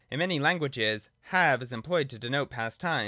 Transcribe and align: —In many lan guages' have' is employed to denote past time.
—In 0.11 0.17
many 0.17 0.39
lan 0.39 0.57
guages' 0.57 1.09
have' 1.35 1.61
is 1.61 1.71
employed 1.71 2.09
to 2.09 2.17
denote 2.17 2.49
past 2.49 2.79
time. 2.81 2.99